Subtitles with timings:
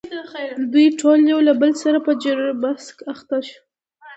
[0.71, 3.51] دوی ټول یو له بل سره په جر و بحث اخته وو.